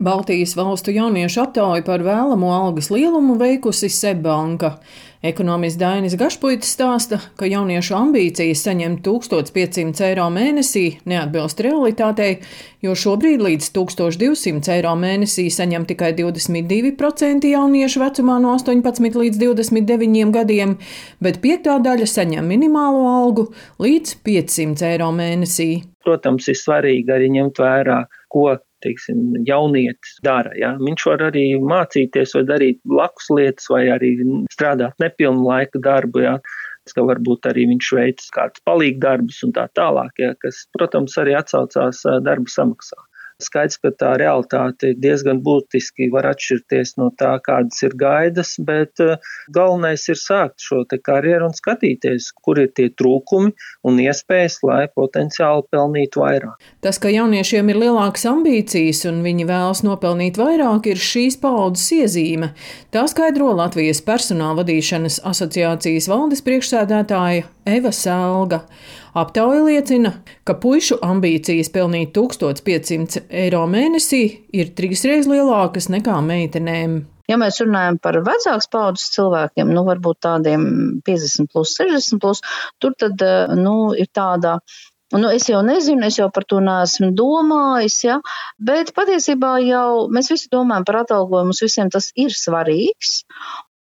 Baltijas 0.00 0.56
valstu 0.56 0.94
jauniešu 0.96 1.42
aptauju 1.42 1.84
par 1.84 2.00
vēlamo 2.00 2.48
algas 2.56 2.86
lielumu 2.88 3.34
veikusi 3.36 3.90
Seibanka. 3.92 4.78
Ekonomists 5.20 5.76
Dainis 5.76 6.14
Gašpuits 6.16 6.70
stāsta, 6.72 7.18
ka 7.36 7.44
jauniešu 7.44 7.92
ambīcijas 7.98 8.62
saņemt 8.64 9.02
1500 9.04 10.06
eiro 10.06 10.30
mēnesī 10.32 10.84
neatbilst 11.04 11.60
realitātei, 11.60 12.38
jo 12.80 12.94
šobrīd 12.96 13.44
līdz 13.44 13.68
1200 13.76 14.72
eiro 14.78 14.94
mēnesī 14.96 15.44
saņem 15.52 15.84
tikai 15.92 16.14
22% 16.16 17.50
jauniešu 17.52 18.00
vecumā 18.00 18.38
no 18.40 18.56
18 18.56 19.20
līdz 19.20 19.42
29 19.44 20.32
gadiem, 20.38 20.74
bet 21.20 21.42
piektā 21.44 21.76
daļa 21.84 22.08
saņem 22.08 22.48
minimālo 22.48 23.04
algu 23.18 23.50
līdz 23.84 24.16
500 24.24 24.88
eiro 24.94 25.12
mēnesī. 25.12 25.68
Protams, 26.00 26.48
ir 26.48 26.56
svarīgi 26.56 27.12
arī 27.12 27.28
ņemt 27.36 27.60
vērā, 27.60 28.00
ko 28.32 28.48
teiksim, 28.84 29.20
jaunietis 29.48 30.16
dara. 30.26 30.54
Ja? 30.58 30.74
Viņš 30.80 31.06
var 31.10 31.26
arī 31.30 31.44
mācīties 31.60 32.34
vai 32.38 32.44
darīt 32.48 32.80
blakus 32.88 33.30
lietas 33.34 33.70
vai 33.72 33.86
arī 33.92 34.16
strādāt 34.52 34.98
nepilnu 35.02 35.46
laika 35.46 35.82
darbu. 35.84 36.26
Ja? 36.26 36.40
ka 36.96 37.04
varbūt 37.06 37.46
arī 37.46 37.68
viņš 37.70 37.88
veic 37.94 38.24
kādus 38.34 38.62
palīgdarbus 38.66 39.36
un 39.46 39.52
tā 39.54 39.68
tālāk, 39.78 40.16
ja, 40.18 40.32
kas, 40.42 40.64
protams, 40.74 41.14
arī 41.22 41.36
atsaucās 41.38 42.00
darba 42.26 42.50
samaksā. 42.50 42.98
Skaidrs, 43.44 43.78
ka 43.82 43.92
tā 43.94 44.14
realitāte 44.20 44.92
diezgan 44.98 45.40
būtiski 45.44 46.10
var 46.12 46.28
atšķirties 46.30 46.96
no 47.00 47.10
tā, 47.18 47.32
kādas 47.44 47.80
ir 47.86 47.96
gaidas, 47.98 48.54
bet 48.66 49.00
eh, 49.04 49.16
galvenais 49.54 50.06
ir 50.08 50.18
sākt 50.20 50.60
šo 50.64 50.82
karjeru 50.90 51.48
un 51.48 51.56
skatīties, 51.56 52.30
kur 52.44 52.60
ir 52.62 52.70
tie 52.76 52.88
trūkumi 52.90 53.52
un 53.86 54.00
iespējas, 54.02 54.60
lai 54.66 54.84
potenciāli 54.94 55.66
pelnītu 55.72 56.22
vairāk. 56.22 56.70
Tas, 56.84 56.98
ka 57.00 57.12
jauniešiem 57.12 57.70
ir 57.72 57.80
lielākas 57.84 58.26
ambīcijas 58.30 59.04
un 59.10 59.22
viņi 59.26 59.48
vēlas 59.48 59.84
nopelnīt 59.86 60.40
vairāk, 60.40 60.90
ir 60.92 61.00
šīs 61.00 61.38
paudzes 61.40 61.88
iezīme. 62.00 62.52
Tā 62.94 63.06
skaidro 63.10 63.52
Latvijas 63.56 64.02
personāla 64.04 64.60
vadīšanas 64.62 65.20
asociācijas 65.30 66.08
valdes 66.10 66.44
priekšsēdētāja 66.46 67.48
Eva 67.70 67.92
Sēlga. 67.94 68.64
Aptauja 69.20 69.62
liecina, 69.66 70.12
ka 70.46 70.54
puišu 70.62 71.00
ambīcijas 71.02 71.72
pelnīt 71.74 72.12
1500 72.16 73.24
eiro 73.44 73.64
mēnesī 73.70 74.22
ir 74.54 74.74
trīsreiz 74.78 75.30
lielākas 75.30 75.90
nekā 75.90 76.18
meitenēm. 76.26 77.00
Ja 77.30 77.38
mēs 77.38 77.60
runājam 77.62 77.98
par 78.02 78.18
vecāks 78.26 78.66
paudzes 78.70 79.12
cilvēkiem, 79.14 79.70
nu 79.70 79.84
varbūt 79.86 80.18
tādiem 80.26 80.62
50 81.06 81.50
plus, 81.52 81.76
60 81.78 82.22
plus, 82.22 82.42
tur 82.82 82.96
tad, 82.98 83.22
eh, 83.22 83.52
nu, 83.58 83.92
ir 83.94 84.10
tāda 84.10 84.58
Nu, 85.10 85.26
es 85.34 85.48
jau 85.50 85.58
nezinu, 85.66 86.04
es 86.06 86.20
jau 86.20 86.28
par 86.30 86.44
to 86.46 86.60
neesmu 86.62 87.08
domājis, 87.18 87.96
ja? 88.04 88.20
bet 88.62 88.92
patiesībā 88.94 89.56
jau 89.66 90.06
mēs 90.14 90.30
visi 90.30 90.46
domājam 90.52 90.86
par 90.86 91.00
atalgojumu, 91.00 91.50
mums 91.50 91.62
visiem 91.64 91.90
tas 91.90 92.12
ir 92.14 92.30
svarīgs. 92.30 93.24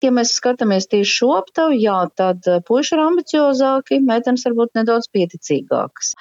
Ja 0.00 0.10
mēs 0.16 0.32
skatāmies 0.38 0.88
tieši 0.88 1.10
šo 1.12 1.30
aptavu, 1.36 1.74
jā, 1.76 1.98
tad 2.16 2.46
eh, 2.48 2.62
puiši 2.66 2.94
ir 2.96 3.02
ambiciozāki, 3.04 4.00
meitenes 4.04 4.46
varbūt 4.48 4.78
nedaudz 4.78 5.10
pieticīgākas. 5.12 6.14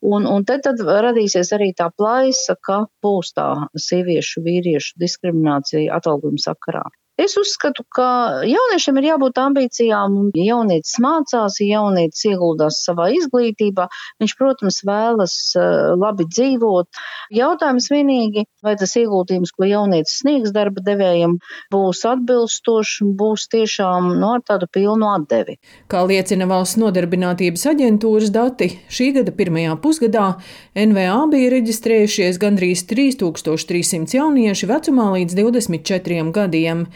Un, 0.00 0.26
un 0.26 0.46
te 0.48 0.56
tad 0.64 0.80
radīsies 0.80 1.52
arī 1.54 1.70
tā 1.76 1.90
plaisa, 1.94 2.56
ka 2.66 2.80
būs 3.04 3.34
tā 3.36 3.46
sieviešu, 3.76 4.42
vīriešu 4.46 4.96
diskriminācija 5.02 6.00
atalgojuma 6.00 6.42
sakarā. 6.42 6.86
Es 7.20 7.34
uzskatu, 7.36 7.84
ka 7.92 8.04
jauniešiem 8.48 8.96
ir 9.00 9.06
jābūt 9.10 9.38
ambīcijām, 9.42 10.14
ja 10.32 10.44
jaunietis 10.54 10.94
mācās, 11.04 11.58
ja 11.60 11.80
jaunietis 11.82 12.22
ieguldās 12.30 12.78
savā 12.86 13.10
izglītībā, 13.12 13.90
viņš, 14.22 14.34
protams, 14.38 14.78
vēlas 14.88 15.34
uh, 15.58 15.92
labi 16.00 16.24
dzīvot. 16.30 16.88
Jautājums 17.36 17.90
vienīgi, 17.92 18.46
vai 18.64 18.72
tas 18.80 18.96
ieguldījums, 18.96 19.52
ko 19.52 19.68
jaunietis 19.68 20.16
sniegs 20.22 20.54
darba 20.56 20.80
devējiem, 20.86 21.36
būs 21.74 22.00
atbilstošs 22.08 23.02
un 23.04 23.12
būs 23.20 23.44
tiešām 23.52 24.14
no 24.14 24.32
nu, 24.38 24.46
tādu 24.46 24.70
pilnu 24.72 25.10
atdevi. 25.12 25.58
Kā 25.92 26.00
liecina 26.08 26.48
valsts 26.48 26.80
nodarbinātības 26.80 27.66
aģentūras 27.74 28.32
dati, 28.32 28.70
šī 28.88 29.10
gada 29.18 29.36
pirmajā 29.36 29.76
pusgadā 29.84 30.26
NVA 30.72 31.20
bija 31.36 31.52
reģistrējušies 31.58 32.40
gandrīz 32.40 32.86
3300 32.88 34.16
jaunieši 34.16 34.72
vecumā 34.72 35.10
līdz 35.18 35.36
24 35.42 36.30
gadiem. 36.40 36.86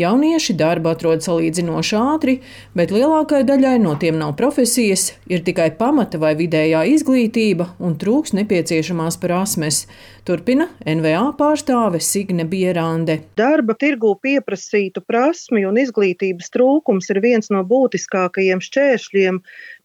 Jaunieši 0.00 0.56
darbu 0.58 0.92
atrod 0.92 1.24
salīdzinoši 1.24 1.96
ātri, 1.98 2.36
bet 2.78 2.92
lielākajai 2.94 3.46
daļai 3.48 3.76
no 3.82 3.94
tiem 4.00 4.18
nav 4.20 4.34
profesijas, 4.38 5.12
ir 5.30 5.44
tikai 5.46 5.70
pamata 5.78 6.20
vai 6.22 6.32
vidējā 6.38 6.84
izglītība 6.94 7.72
un 7.82 7.98
trūks 8.00 8.34
nepieciešamās 8.38 9.18
prasmes. 9.22 9.84
Turpina 10.22 10.68
NVA 10.86 11.32
pārstāve 11.38 11.98
Signe 11.98 12.44
Bierande. 12.46 13.18
Darba 13.38 13.74
tirgū 13.74 14.12
pieprasītu 14.22 15.02
prasmi 15.02 15.64
un 15.66 15.80
izglītības 15.82 16.52
trūkums 16.54 17.10
ir 17.10 17.18
viens 17.24 17.50
no 17.50 17.64
būtiskākajiem 17.66 18.62
šķēršļiem 18.62 19.40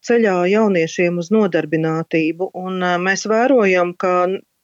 ceļā 0.08 0.36
jauniešiem 0.52 1.18
uz 1.18 1.32
nodarbinātību. 1.34 2.52
Un 2.54 2.86
mēs 3.02 3.26
vērojam, 3.30 3.96
ka 3.98 4.14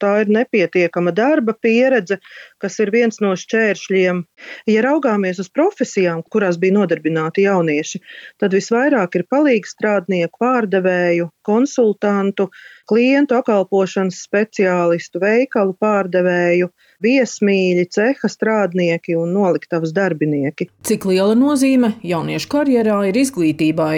tā 0.03 0.14
ir 0.24 0.31
nepietiekama 0.36 1.14
darba 1.16 1.56
pieredze, 1.66 2.19
kas 2.62 2.80
ir 2.84 2.91
viens 2.94 3.22
no 3.24 3.34
šķēršļiem. 3.40 4.24
Ja 4.72 4.84
raugāmies 4.86 5.40
uz 5.44 5.50
profesijām, 5.53 6.24
kurās 6.36 6.59
bija 6.62 6.78
nodarbināti 6.80 7.47
jaunieši, 7.47 8.03
tad 8.44 8.56
visvairāk 8.58 9.19
ir 9.19 9.28
palīgu 9.31 9.72
strādnieku, 9.72 10.44
pārdevēju, 10.44 11.30
konsultantu, 11.46 12.50
klientu 12.90 13.38
apkalpošanas 13.40 14.24
speciālistu, 14.26 15.22
veikalu 15.24 15.76
pārdevēju, 15.80 16.70
viesmīļi, 17.04 17.86
ceha 17.92 18.30
strādnieki 18.31 19.16
un 19.20 19.34
noliktavas 19.36 19.94
darbinieki. 19.96 20.70
Cik 20.88 21.08
liela 21.09 21.36
nozīme 21.38 21.94
jauniešu 22.03 22.50
karjerā 22.52 23.00
ir 23.09 23.20
izglītībai? 23.20 23.98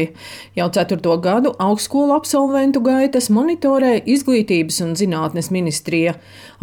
Jau 0.58 0.68
ceturto 0.74 1.16
gadu 1.22 1.54
augstskolu 1.62 2.16
absolventu 2.18 2.82
gaitas 2.86 3.30
monitorē 3.34 3.98
Izglītības 4.16 4.82
un 4.86 4.96
zinātnes 4.98 5.52
ministrija. 5.54 6.16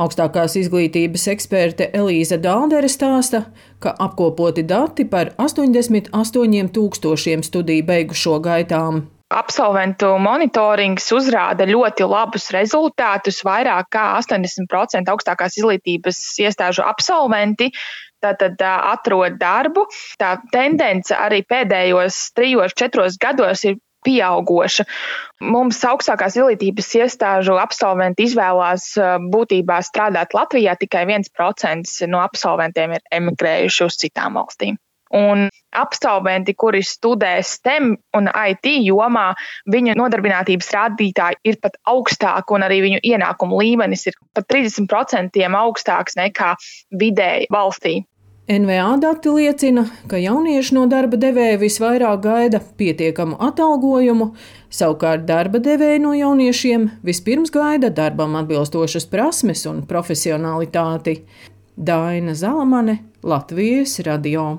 Augstākās 0.02 0.56
izglītības 0.60 1.28
eksperte 1.32 1.90
Elīza 1.94 2.38
Dāldere 2.42 2.90
stāsta, 2.90 3.46
ka 3.82 3.94
apkopoti 3.98 4.64
dati 4.66 5.06
par 5.08 5.34
88 5.42 6.70
tūkstošiem 6.76 7.42
studiju 7.46 7.88
beigušo 7.90 8.38
gaitām. 8.42 9.04
Absolventu 9.32 10.12
monitorings 10.22 11.06
uzrāda 11.16 11.66
ļoti 11.68 12.06
labus 12.08 12.50
rezultātus. 12.54 13.42
Vairāk 13.46 13.90
kā 13.94 14.06
80% 14.20 15.12
augstākās 15.12 15.58
izglītības 15.60 16.20
iestāžu 16.44 16.84
absolventi 16.86 17.70
tātad 18.22 18.60
atrod 18.62 19.38
darbu. 19.40 19.86
Tā 20.20 20.36
tendence 20.52 21.16
arī 21.16 21.42
pēdējos 21.48 22.28
trijos, 22.36 22.76
četros 22.78 23.18
gados 23.20 23.64
ir 23.66 23.80
pieaugoša. 24.06 24.86
Mums 25.46 25.80
augstākās 25.86 26.36
izglītības 26.38 26.88
iestāžu 27.00 27.58
absolventi 27.62 28.26
izvēlās 28.28 28.92
būtībā 29.34 29.78
strādāt 29.86 30.34
Latvijā, 30.36 30.76
tikai 30.78 31.04
1% 31.08 32.10
no 32.10 32.22
absolventiem 32.22 32.98
ir 32.98 33.04
emigrējuši 33.20 33.86
uz 33.86 34.00
citām 34.04 34.40
valstīm. 34.40 34.78
Un 35.12 35.48
absolventi, 35.76 36.54
kuri 36.56 36.80
studē 36.84 37.34
STEM 37.44 37.90
un 38.16 38.30
IT 38.32 38.70
jomā, 38.86 39.32
viņu 39.72 39.96
nodarbinātības 39.98 40.70
rādītāji 40.72 41.40
ir 41.44 41.58
pat 41.60 41.76
augstāki, 41.88 42.56
un 42.56 42.64
arī 42.64 42.80
viņu 42.86 43.02
ienākumu 43.12 43.60
līmenis 43.60 44.06
ir 44.08 44.16
pat 44.32 44.48
30% 44.48 45.44
augstāks 45.62 46.16
nekā 46.16 46.54
vidēji 46.96 47.52
valstī. 47.52 48.00
NVA 48.48 48.96
dati 48.98 49.30
liecina, 49.30 49.84
ka 50.10 50.18
jaunieši 50.18 50.74
no 50.74 50.88
darba 50.90 51.16
devēja 51.20 51.60
visvairāk 51.60 52.24
gaida 52.24 52.58
pietiekamu 52.80 53.38
atalgojumu, 53.38 54.32
savukārt 54.66 55.28
darba 55.28 55.60
devēja 55.62 56.00
no 56.02 56.10
jauniešiem 56.16 56.88
vispirms 57.06 57.54
gaida 57.54 57.92
darbam 57.94 58.34
atbilstošas 58.40 59.06
prasmes 59.12 59.62
un 59.70 59.84
profesionalitāti. 59.86 61.20
Daina 61.76 62.34
Zalamane, 62.34 62.98
Latvijas 63.22 64.00
radio. 64.04 64.58